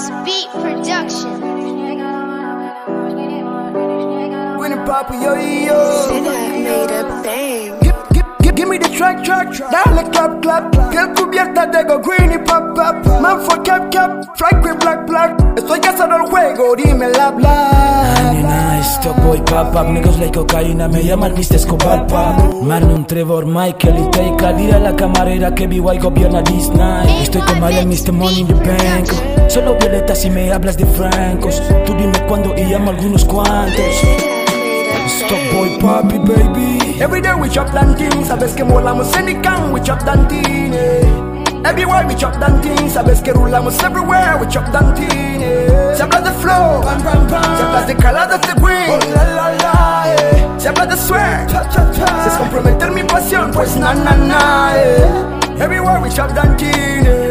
Mix 0.00 0.24
Beat 0.24 0.48
Production. 0.52 1.40
When 4.56 4.58
Winning 4.58 4.86
Papa, 4.86 5.14
yo, 5.14 5.34
yo. 5.34 6.08
Nigga 6.08 6.64
made 6.64 6.90
a 6.90 7.22
bang. 7.22 7.78
Give, 7.80 7.96
give, 8.12 8.26
give, 8.42 8.54
give 8.54 8.68
me 8.68 8.78
the 8.78 8.88
track, 8.88 9.24
track. 9.24 9.48
Dale, 9.48 10.10
clap, 10.10 10.42
clap. 10.42 10.72
Girl 10.92 11.14
cubierta 11.14 11.70
de 11.70 11.84
go 11.84 11.98
greeny, 11.98 12.38
pop, 12.44 12.74
pop. 12.74 13.04
Man 13.20 13.44
for 13.46 13.62
cap, 13.62 13.90
cap. 13.90 14.24
Strike 14.34 14.62
with 14.62 14.80
black, 14.80 15.06
black. 15.06 15.39
Dime 16.60 17.08
la, 17.08 17.30
bla. 17.30 18.30
Nena, 18.32 18.82
stop 18.82 19.16
boy 19.22 19.38
up, 19.38 19.74
niggas 19.88 20.18
like 20.18 20.32
cocaína, 20.32 20.88
me 20.88 21.02
llaman 21.02 21.32
Mr. 21.34 21.54
Escobar 21.56 22.06
Marlon, 22.62 23.06
Trevor, 23.06 23.46
Michael 23.46 23.98
y 23.98 24.10
Teika, 24.10 24.52
dile 24.52 24.74
a 24.74 24.78
la 24.78 24.94
camarera 24.94 25.54
que 25.54 25.66
BY 25.66 25.80
gobierna 25.98 26.44
this 26.44 26.68
night 26.68 27.08
Estoy 27.22 27.40
con 27.42 27.60
María, 27.60 27.82
Mr. 27.86 28.12
Money 28.12 28.40
in 28.40 28.46
the 28.46 28.54
bank 28.54 29.08
Solo 29.50 29.74
violeta 29.78 30.14
si 30.14 30.28
me 30.28 30.52
hablas 30.52 30.76
de 30.76 30.84
francos 30.84 31.62
Tú 31.86 31.94
dime 31.94 32.18
cuándo 32.28 32.54
y 32.54 32.64
llamo 32.64 32.90
a 32.90 32.94
algunos 32.94 33.24
cuantos 33.24 33.94
Stop 35.06 35.38
boy 35.54 35.78
papi, 35.80 36.18
baby 36.18 37.00
Every 37.00 37.22
day 37.22 37.32
we 37.40 37.48
chop 37.48 37.72
danting, 37.72 38.22
sabes 38.26 38.52
que 38.52 38.64
molamos 38.64 39.16
en 39.16 39.30
Ican, 39.30 39.72
we 39.72 39.80
chop 39.82 40.00
danting. 40.04 40.74
eh. 40.74 41.39
Everywhere 41.70 42.04
we 42.06 42.14
chop 42.16 42.34
dan 42.40 42.60
tin, 42.60 42.90
sabes 42.90 43.22
que 43.22 43.32
rulamos 43.32 43.78
everywhere, 43.84 44.36
we 44.40 44.46
chop 44.48 44.64
dan 44.72 44.92
tin. 44.94 45.40
eh. 45.40 45.94
Se 45.94 46.02
habla 46.02 46.20
de 46.20 46.30
flow, 46.42 46.82
se 46.82 47.62
habla 47.62 47.82
de 47.86 47.94
caladas 47.94 48.40
de 48.40 48.54
green, 48.60 48.90
oh, 48.90 48.98
la, 49.14 49.24
la, 49.36 49.50
la, 49.62 50.04
eh. 50.12 50.46
se 50.58 50.68
habla 50.68 50.86
de 50.86 50.96
swear, 50.96 51.46
si 51.48 52.28
es 52.28 52.34
comprometer 52.38 52.90
mi 52.90 53.04
pasión, 53.04 53.50
pues 53.52 53.76
na 53.76 53.94
na 53.94 54.14
na. 54.16 54.72
eh. 54.76 55.62
Everywhere 55.62 56.00
we 56.00 56.10
chop 56.10 56.34
dan 56.34 56.56
tin, 56.56 57.06
eh. 57.06 57.30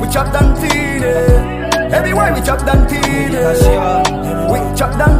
we 0.00 0.08
chop 0.08 0.30
dan 0.32 0.54
tin. 0.54 1.02
eh. 1.02 1.90
Everywhere 1.90 2.32
we 2.34 2.40
chop 2.42 2.64
dan 2.64 2.86
tin, 2.86 3.34
eh. 3.34 4.02
we 4.48 4.58
chop 4.76 4.96
dan 4.96 5.10
tin. 5.10 5.13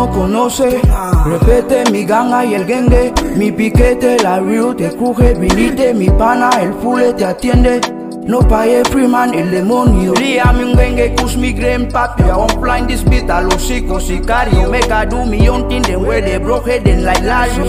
No 0.00 0.06
no 0.06 0.12
conoce. 0.12 0.80
Repete 1.26 1.90
mi 1.90 2.04
ganga 2.04 2.44
y 2.44 2.54
el 2.54 2.64
gengue, 2.64 3.12
mi 3.36 3.52
piquete, 3.52 4.18
la 4.22 4.40
real 4.40 4.74
te 4.74 4.90
cruje, 4.96 5.34
vinite, 5.34 5.92
mi 5.94 6.08
pana, 6.08 6.50
el 6.60 6.72
fule 6.74 7.12
te 7.12 7.24
atiende. 7.24 7.99
No 8.30 8.38
paye 8.46 8.84
freeman, 8.84 9.34
el 9.34 9.50
demonio. 9.50 10.14
Lia 10.14 10.52
mi 10.52 10.62
un 10.62 10.76
gengue, 10.76 11.16
kus 11.16 11.36
mi 11.36 11.52
green 11.52 11.88
papi. 11.88 12.22
I 12.22 12.36
won't 12.36 12.60
blind 12.60 12.88
this 12.88 13.02
beat, 13.02 13.28
a 13.28 13.40
los 13.42 13.66
chicos 13.66 14.04
oh, 14.04 14.06
sicario. 14.06 14.70
Make 14.70 14.88
I 14.88 15.04
do 15.04 15.26
me 15.26 15.48
own 15.48 15.68
thing, 15.68 15.82
then 15.82 16.06
where 16.06 16.20
they 16.20 16.38
broke 16.38 16.68
head, 16.68 16.84
then 16.84 17.02
like. 17.02 17.24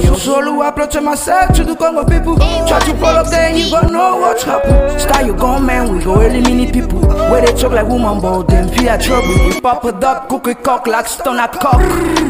So 0.05 0.13
solo 0.13 0.61
approach 0.61 1.01
myself 1.01 1.55
to 1.55 1.63
the 1.63 1.75
Congo 1.75 2.05
people. 2.05 2.35
Try 2.37 2.79
to 2.79 2.93
up 3.07 3.27
there, 3.31 3.57
you 3.57 3.71
gon' 3.71 3.91
know 3.91 4.17
what's 4.17 4.43
happen. 4.43 4.99
Style 4.99 5.25
you 5.25 5.33
gone, 5.33 5.65
man, 5.65 5.91
we 5.91 6.03
go 6.03 6.21
eliminate 6.21 6.73
people. 6.73 6.99
Where 6.99 7.43
they 7.43 7.53
talk 7.53 7.71
like 7.71 7.87
woman, 7.87 8.21
but 8.21 8.43
them 8.43 8.69
fear 8.69 8.99
trouble. 8.99 9.33
We 9.47 9.59
pop 9.59 9.83
it 9.85 10.03
up, 10.03 10.29
cook 10.29 10.45
it 10.45 10.63
cock 10.63 10.85
like 10.85 11.07
stone 11.07 11.39
a 11.39 11.47
cock. 11.47 11.81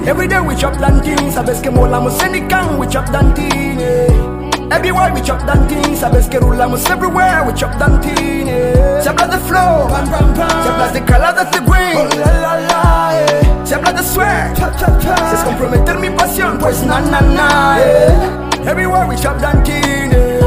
Every 0.07 0.29
day 0.29 0.39
we 0.39 0.55
chop 0.55 0.79
dan 0.79 1.03
tin, 1.03 1.17
sabes 1.33 1.59
que 1.59 1.69
molamos 1.69 2.17
en 2.23 2.35
Ican, 2.35 2.79
we 2.79 2.87
chop 2.87 3.11
dan 3.11 3.33
tin. 3.33 4.20
Everywhere 4.71 5.11
we 5.13 5.21
chop 5.21 5.45
dan 5.45 5.67
tin, 5.67 5.95
sabes 5.97 6.27
que 6.29 6.39
rulamos 6.39 6.89
everywhere, 6.89 7.43
we 7.45 7.53
chop 7.53 7.77
dan 7.77 7.99
tin. 8.01 8.47
eh. 8.47 9.01
Se 9.01 9.09
habla 9.09 9.27
de 9.27 9.37
flow, 9.39 9.87
se 9.89 10.69
habla 10.69 10.87
de 10.93 11.01
caladas 11.03 11.51
de 11.51 11.59
green, 11.59 11.97
oh, 11.97 12.07
la, 12.17 12.31
la, 12.39 12.55
la, 12.69 13.11
eh. 13.19 13.41
se 13.65 13.75
habla 13.75 13.91
de 13.93 14.03
swear, 14.03 14.53
si 14.55 15.35
es 15.35 15.43
comprometer 15.43 15.97
mi 15.99 16.09
pasión, 16.09 16.57
pues 16.57 16.83
na 16.85 16.99
na 17.01 17.19
na. 17.21 17.77
eh. 17.79 18.65
Everywhere 18.65 19.05
we 19.07 19.15
chop 19.17 19.39
dan 19.41 19.61
tin, 19.63 20.11
eh. 20.13 20.39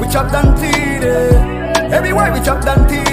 we 0.00 0.08
chop 0.08 0.30
dan 0.32 0.54
tin. 0.56 1.02
eh. 1.02 1.94
Everywhere 1.96 2.32
we 2.32 2.40
chop 2.40 2.64
dan 2.64 2.86
tin, 2.86 2.98
eh. 3.06 3.07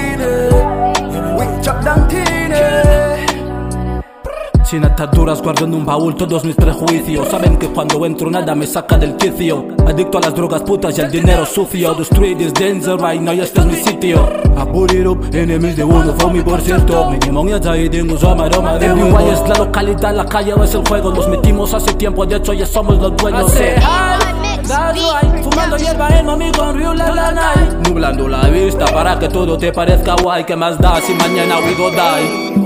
Sin 4.66 4.84
ataduras 4.84 5.44
guardo 5.44 5.66
en 5.66 5.76
un 5.76 5.86
baúl 5.86 6.16
todos 6.16 6.44
mis 6.44 6.56
prejuicios. 6.56 7.28
Saben 7.30 7.58
que 7.58 7.68
cuando 7.68 8.04
entro 8.04 8.32
nada 8.32 8.56
me 8.56 8.66
saca 8.66 8.98
del 8.98 9.16
quicio. 9.16 9.68
Adicto 9.88 10.18
a 10.18 10.22
las 10.22 10.34
drogas 10.34 10.64
putas 10.64 10.98
y 10.98 11.02
al 11.02 11.12
dinero 11.12 11.46
sucio. 11.46 11.94
The 11.94 12.02
street 12.02 12.42
is 12.42 12.52
danger 12.52 12.98
right 12.98 13.22
now 13.22 13.36
y 13.36 13.42
este 13.42 13.60
es 13.60 13.66
mi 13.68 13.76
sitio. 13.76 14.28
I 14.58 14.66
put 14.72 14.92
it 14.92 15.06
up, 15.06 15.24
enemies 15.36 15.76
de 15.76 15.84
uno 15.84 16.14
for 16.18 16.34
me 16.34 16.42
por 16.42 16.60
cierto. 16.62 17.12
Mi 17.12 17.20
demonio 17.20 17.60
ahí 17.70 17.88
tengo 17.90 18.18
su 18.18 18.28
aroma 18.28 18.80
de 18.80 18.92
humo. 18.92 19.20
es 19.20 19.48
la 19.48 19.56
localidad, 19.56 20.16
la 20.16 20.26
calle 20.26 20.54
o 20.54 20.64
es 20.64 20.74
el 20.74 20.88
juego. 20.88 21.12
Los 21.12 21.30
metimos 21.30 21.72
hace 21.76 21.94
tiempo, 21.94 22.26
de 22.26 22.38
hecho 22.38 22.52
ya 22.54 22.66
somos 22.66 22.98
los 22.98 23.16
dueños. 23.18 23.54
Mix 24.42 24.68
Beat 24.68 25.44
Fumando 25.44 25.78
hierba 25.78 26.10
en 26.10 26.26
mami 26.26 26.52
con 26.52 26.76
Ryu 26.76 26.92
la 26.94 27.14
la 27.14 27.32
night 27.32 27.88
Nublando 27.88 28.28
la 28.28 28.48
vista 28.48 28.86
para 28.88 29.20
que 29.20 29.30
todo 29.30 29.58
te 29.60 29.72
parezca 29.72 30.16
guay. 30.16 30.44
¿Qué 30.44 30.56
más 30.56 30.80
da 30.80 31.00
si 31.02 31.14
mañana 31.14 31.60
we 31.60 31.76
go 31.76 31.92
die? 31.92 32.65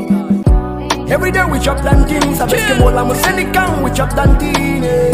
Every 1.11 1.31
day 1.31 1.43
we 1.45 1.59
chop 1.59 1.81
dan 1.83 2.05
tin, 2.05 2.35
sabes 2.35 2.61
que 2.65 2.75
molamos 2.75 3.17
en 3.27 3.39
Ican, 3.39 3.83
we 3.83 3.91
chop 3.91 4.13
dan 4.15 4.37
tin. 4.37 4.83
eh. 4.83 5.11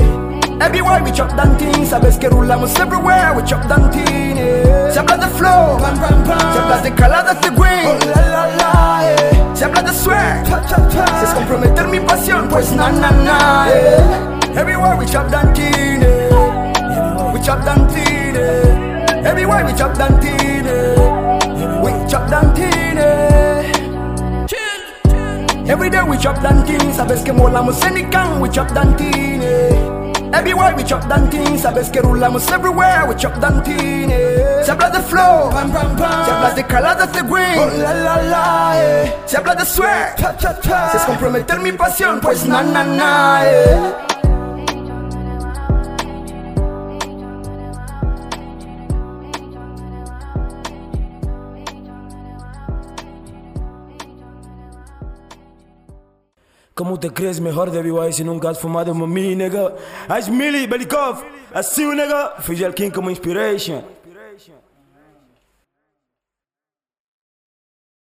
Everywhere 0.62 1.02
we 1.04 1.12
chop 1.12 1.30
dan 1.38 1.56
tin, 1.58 1.86
sabes 1.86 2.18
que 2.18 2.28
rulamos 2.30 2.78
everywhere, 2.80 3.34
we 3.36 3.42
chop 3.44 3.66
dan 3.68 3.90
tin. 3.92 4.38
eh. 4.38 4.92
Se 4.92 5.00
habla 5.00 5.18
de 5.18 5.28
flow, 5.38 5.80
se 5.80 6.60
habla 6.60 6.82
de 6.84 6.92
caladas 6.94 7.40
de 7.42 7.50
green, 7.50 7.88
oh, 7.88 7.98
la, 8.14 8.22
la, 8.28 8.48
la, 8.58 9.10
eh. 9.10 9.54
se 9.54 9.66
habla 9.66 9.82
de 9.84 9.94
swear, 9.94 10.44
si 10.46 11.26
es 11.26 11.34
comprometer 11.34 11.88
mi 11.88 12.00
pasión, 12.00 12.48
pues 12.50 12.72
na 12.74 12.90
na 12.92 13.12
na. 13.12 13.68
eh. 13.70 14.60
Everywhere 14.60 14.96
we 14.98 15.06
chop 15.06 15.30
dan 15.32 15.54
tin, 15.54 16.04
eh. 16.04 17.32
we 17.34 17.40
chop 17.42 17.64
dan 17.64 17.88
tin. 17.88 18.36
eh. 18.36 19.26
Everywhere 19.30 19.64
we 19.66 19.74
chop 19.74 19.94
dan 19.98 20.20
tin, 20.20 20.66
eh. 20.68 21.82
we 21.82 21.92
chop 22.10 22.30
dan 22.30 22.54
tin. 22.54 22.75
Every 25.68 25.90
day 25.90 26.04
we 26.04 26.18
chop 26.18 26.42
dan 26.42 26.64
tin, 26.66 26.94
sabes 26.94 27.22
que 27.24 27.34
molamos 27.34 27.82
en 27.86 27.98
Ican, 27.98 28.40
we 28.40 28.50
chop 28.50 28.68
dan 28.74 28.96
tin. 28.96 29.42
eh. 29.42 29.72
Everywhere 30.34 30.76
we 30.76 30.84
chop 30.84 31.08
dan 31.08 31.30
tin, 31.30 31.58
sabes 31.58 31.90
que 31.90 32.02
rulamos 32.02 32.48
everywhere, 32.52 33.06
we 33.08 33.16
chop 33.16 33.34
dan 33.40 33.64
tin. 33.64 34.12
eh. 34.12 34.62
Se 34.64 34.72
habla 34.72 34.90
de 34.92 35.00
flow, 35.02 35.52
se 35.52 36.32
habla 36.32 36.52
de 36.56 36.64
caladas 36.66 37.12
de 37.14 37.22
green, 37.24 37.60
oh, 37.60 37.66
la 37.82 37.94
la 37.94 38.16
la, 38.22 38.74
eh. 38.78 39.14
se 39.26 39.38
habla 39.38 39.56
de 39.56 39.66
swear, 39.66 40.16
si 40.18 40.98
es 40.98 41.04
comprometer 41.04 41.60
mi 41.60 41.72
pasión, 41.72 42.20
pues 42.22 42.46
na 42.46 42.62
na 42.62 42.84
na. 42.84 43.42
eh. 43.46 43.94
¿Cómo 56.78 57.00
te 57.00 57.10
crees 57.10 57.40
mejor 57.40 57.72
de 57.72 57.82
BY 57.82 58.12
si 58.12 58.26
nunca 58.26 58.50
has 58.50 58.60
fumado 58.60 58.94
mami, 58.94 59.34
nigga? 59.34 59.74
Ice 60.20 60.30
Millie, 60.30 60.68
Belikov, 60.68 61.24
you, 61.78 61.94
nigga. 61.94 62.34
El 62.50 62.74
King 62.74 62.92
como 62.92 63.10
inspiration. 63.10 63.82